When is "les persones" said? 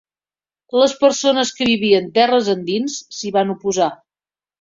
0.83-1.51